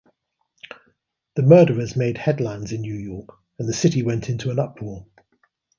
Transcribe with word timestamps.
The 1.35 1.43
murders 1.43 1.95
made 1.95 2.17
headlines 2.17 2.71
in 2.71 2.81
New 2.81 2.95
York 2.95 3.29
and 3.59 3.69
the 3.69 3.73
city 3.73 4.01
went 4.01 4.29
into 4.29 4.49
an 4.49 4.57
uproar. 4.57 5.05